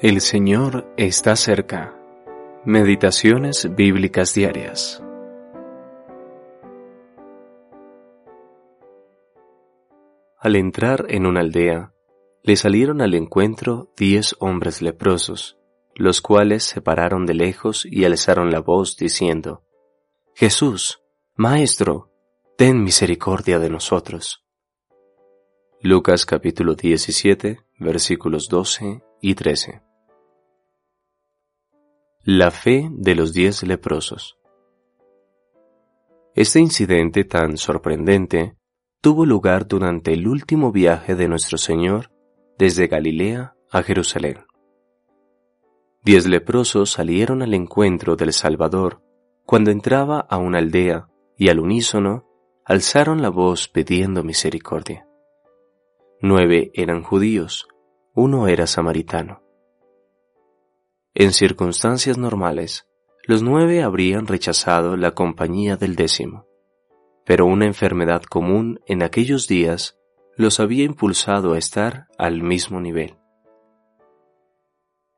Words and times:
El 0.00 0.20
Señor 0.20 0.94
está 0.96 1.34
cerca. 1.34 1.92
Meditaciones 2.64 3.74
bíblicas 3.74 4.32
diarias. 4.32 5.02
Al 10.38 10.54
entrar 10.54 11.06
en 11.08 11.26
una 11.26 11.40
aldea, 11.40 11.94
le 12.44 12.54
salieron 12.54 13.00
al 13.00 13.12
encuentro 13.14 13.92
diez 13.96 14.36
hombres 14.38 14.82
leprosos, 14.82 15.58
los 15.96 16.20
cuales 16.20 16.62
se 16.62 16.80
pararon 16.80 17.26
de 17.26 17.34
lejos 17.34 17.84
y 17.84 18.04
alzaron 18.04 18.52
la 18.52 18.60
voz 18.60 18.96
diciendo, 18.96 19.64
Jesús, 20.32 21.02
Maestro, 21.34 22.12
ten 22.56 22.84
misericordia 22.84 23.58
de 23.58 23.68
nosotros. 23.68 24.44
Lucas 25.80 26.24
capítulo 26.24 26.76
17 26.76 27.58
versículos 27.80 28.48
12 28.48 29.02
y 29.20 29.34
13. 29.34 29.87
La 32.24 32.50
fe 32.50 32.88
de 32.90 33.14
los 33.14 33.32
diez 33.32 33.62
leprosos. 33.62 34.38
Este 36.34 36.58
incidente 36.58 37.24
tan 37.24 37.56
sorprendente 37.56 38.56
tuvo 39.00 39.24
lugar 39.24 39.66
durante 39.66 40.12
el 40.12 40.26
último 40.26 40.72
viaje 40.72 41.14
de 41.14 41.28
nuestro 41.28 41.58
Señor 41.58 42.10
desde 42.58 42.88
Galilea 42.88 43.54
a 43.70 43.82
Jerusalén. 43.82 44.44
Diez 46.02 46.26
leprosos 46.26 46.90
salieron 46.90 47.40
al 47.40 47.54
encuentro 47.54 48.16
del 48.16 48.32
Salvador 48.32 49.00
cuando 49.46 49.70
entraba 49.70 50.18
a 50.20 50.38
una 50.38 50.58
aldea 50.58 51.08
y 51.36 51.48
al 51.48 51.60
unísono 51.60 52.26
alzaron 52.64 53.22
la 53.22 53.30
voz 53.30 53.68
pidiendo 53.68 54.24
misericordia. 54.24 55.06
Nueve 56.20 56.72
eran 56.74 57.04
judíos, 57.04 57.68
uno 58.12 58.48
era 58.48 58.66
samaritano. 58.66 59.47
En 61.20 61.32
circunstancias 61.32 62.16
normales, 62.16 62.86
los 63.24 63.42
nueve 63.42 63.82
habrían 63.82 64.28
rechazado 64.28 64.96
la 64.96 65.16
compañía 65.16 65.76
del 65.76 65.96
décimo, 65.96 66.46
pero 67.26 67.44
una 67.44 67.66
enfermedad 67.66 68.22
común 68.22 68.78
en 68.86 69.02
aquellos 69.02 69.48
días 69.48 69.98
los 70.36 70.60
había 70.60 70.84
impulsado 70.84 71.54
a 71.54 71.58
estar 71.58 72.06
al 72.18 72.44
mismo 72.44 72.80
nivel. 72.80 73.16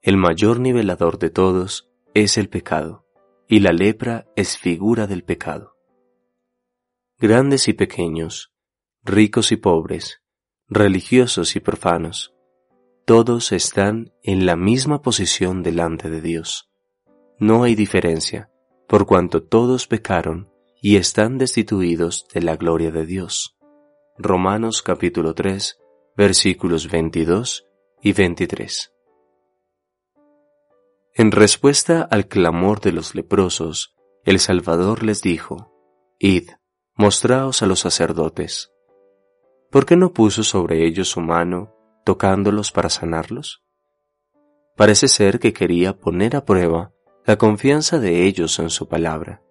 El 0.00 0.18
mayor 0.18 0.60
nivelador 0.60 1.18
de 1.18 1.30
todos 1.30 1.90
es 2.14 2.38
el 2.38 2.48
pecado, 2.48 3.04
y 3.48 3.58
la 3.58 3.72
lepra 3.72 4.24
es 4.36 4.56
figura 4.56 5.08
del 5.08 5.24
pecado. 5.24 5.74
Grandes 7.18 7.66
y 7.66 7.72
pequeños, 7.72 8.52
ricos 9.02 9.50
y 9.50 9.56
pobres, 9.56 10.22
religiosos 10.68 11.56
y 11.56 11.60
profanos, 11.60 12.37
todos 13.08 13.52
están 13.52 14.12
en 14.22 14.44
la 14.44 14.54
misma 14.54 15.00
posición 15.00 15.62
delante 15.62 16.10
de 16.10 16.20
Dios. 16.20 16.70
No 17.38 17.62
hay 17.62 17.74
diferencia, 17.74 18.50
por 18.86 19.06
cuanto 19.06 19.42
todos 19.42 19.86
pecaron 19.86 20.52
y 20.82 20.96
están 20.96 21.38
destituidos 21.38 22.26
de 22.34 22.42
la 22.42 22.56
gloria 22.56 22.90
de 22.90 23.06
Dios. 23.06 23.56
Romanos 24.18 24.82
capítulo 24.82 25.32
3, 25.32 25.78
versículos 26.18 26.90
22 26.90 27.64
y 28.02 28.12
23. 28.12 28.92
En 31.14 31.32
respuesta 31.32 32.02
al 32.02 32.28
clamor 32.28 32.82
de 32.82 32.92
los 32.92 33.14
leprosos, 33.14 33.96
el 34.26 34.38
Salvador 34.38 35.02
les 35.02 35.22
dijo, 35.22 35.72
Id, 36.18 36.50
mostraos 36.94 37.62
a 37.62 37.66
los 37.66 37.80
sacerdotes. 37.80 38.70
¿Por 39.70 39.86
qué 39.86 39.96
no 39.96 40.12
puso 40.12 40.44
sobre 40.44 40.86
ellos 40.86 41.08
su 41.08 41.22
mano 41.22 41.77
tocándolos 42.08 42.72
para 42.72 42.88
sanarlos? 42.88 43.62
Parece 44.76 45.08
ser 45.08 45.38
que 45.38 45.52
quería 45.52 45.98
poner 45.98 46.36
a 46.36 46.46
prueba 46.46 46.90
la 47.26 47.36
confianza 47.36 47.98
de 47.98 48.24
ellos 48.24 48.58
en 48.60 48.70
su 48.70 48.88
palabra. 48.88 49.42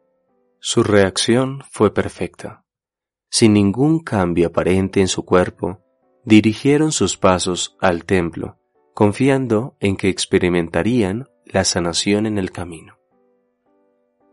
Su 0.58 0.82
reacción 0.82 1.62
fue 1.70 1.94
perfecta. 1.94 2.66
Sin 3.30 3.54
ningún 3.54 4.00
cambio 4.00 4.48
aparente 4.48 5.02
en 5.02 5.08
su 5.08 5.24
cuerpo, 5.24 5.84
dirigieron 6.26 6.92
sus 6.92 7.16
pasos 7.16 7.78
al 7.80 8.06
templo, 8.06 8.58
confiando 8.96 9.76
en 9.80 9.96
que 9.96 10.10
experimentarían 10.10 11.30
la 11.46 11.64
sanación 11.64 12.26
en 12.26 12.40
el 12.40 12.52
camino. 12.52 12.98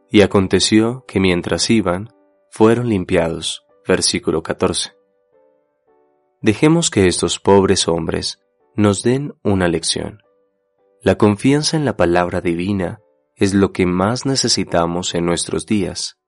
Y 0.08 0.22
aconteció 0.22 1.04
que 1.06 1.20
mientras 1.20 1.68
iban, 1.68 2.08
fueron 2.48 2.88
limpiados. 2.88 3.66
Versículo 3.86 4.42
14. 4.42 5.03
Dejemos 6.44 6.91
que 6.91 7.06
estos 7.06 7.41
pobres 7.41 7.88
hombres 7.88 8.38
nos 8.77 9.03
den 9.03 9.32
una 9.43 9.66
lección. 9.66 10.21
La 11.00 11.16
confianza 11.16 11.78
en 11.78 11.87
la 11.87 11.97
palabra 11.97 12.43
divina 12.43 13.00
es 13.34 13.55
lo 13.55 13.72
que 13.72 13.87
más 13.87 14.27
necesitamos 14.27 15.15
en 15.15 15.25
nuestros 15.25 15.65
días. 15.65 16.19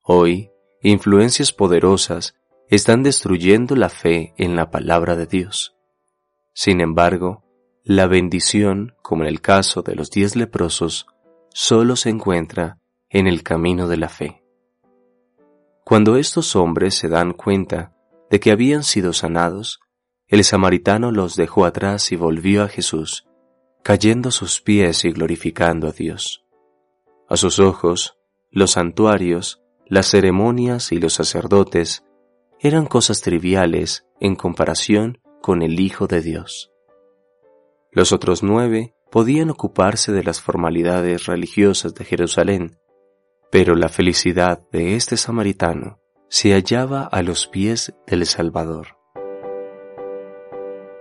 Hoy, 0.00 0.50
influencias 0.80 1.52
poderosas 1.52 2.34
están 2.70 3.02
destruyendo 3.02 3.76
la 3.76 3.90
fe 3.90 4.32
en 4.38 4.56
la 4.56 4.70
palabra 4.70 5.14
de 5.14 5.26
Dios. 5.26 5.76
Sin 6.54 6.80
embargo, 6.80 7.44
la 7.84 8.06
bendición, 8.06 8.94
como 9.02 9.24
en 9.24 9.28
el 9.28 9.42
caso 9.42 9.82
de 9.82 9.94
los 9.94 10.10
diez 10.10 10.36
leprosos, 10.36 11.06
solo 11.50 11.96
se 11.96 12.08
encuentra 12.08 12.78
en 13.10 13.26
el 13.26 13.42
camino 13.42 13.88
de 13.88 13.98
la 13.98 14.08
fe. 14.08 14.42
Cuando 15.84 16.16
estos 16.16 16.56
hombres 16.56 16.94
se 16.94 17.10
dan 17.10 17.34
cuenta 17.34 17.93
de 18.34 18.40
que 18.40 18.50
habían 18.50 18.82
sido 18.82 19.12
sanados, 19.12 19.78
el 20.26 20.42
samaritano 20.42 21.12
los 21.12 21.36
dejó 21.36 21.66
atrás 21.66 22.10
y 22.10 22.16
volvió 22.16 22.64
a 22.64 22.68
Jesús, 22.68 23.28
cayendo 23.84 24.30
a 24.30 24.32
sus 24.32 24.60
pies 24.60 25.04
y 25.04 25.12
glorificando 25.12 25.86
a 25.86 25.92
Dios. 25.92 26.44
A 27.28 27.36
sus 27.36 27.60
ojos, 27.60 28.18
los 28.50 28.72
santuarios, 28.72 29.62
las 29.86 30.08
ceremonias 30.08 30.90
y 30.90 30.98
los 30.98 31.12
sacerdotes 31.12 32.02
eran 32.58 32.86
cosas 32.86 33.20
triviales 33.20 34.04
en 34.18 34.34
comparación 34.34 35.20
con 35.40 35.62
el 35.62 35.78
Hijo 35.78 36.08
de 36.08 36.20
Dios. 36.20 36.72
Los 37.92 38.10
otros 38.10 38.42
nueve 38.42 38.96
podían 39.12 39.50
ocuparse 39.50 40.10
de 40.10 40.24
las 40.24 40.40
formalidades 40.40 41.26
religiosas 41.26 41.94
de 41.94 42.04
Jerusalén, 42.04 42.80
pero 43.52 43.76
la 43.76 43.88
felicidad 43.88 44.68
de 44.72 44.96
este 44.96 45.16
samaritano 45.16 46.00
se 46.34 46.52
hallaba 46.52 47.04
a 47.04 47.22
los 47.22 47.46
pies 47.46 47.94
del 48.08 48.26
Salvador. 48.26 48.98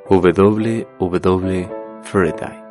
W. 0.07 0.87
W. 0.99 2.62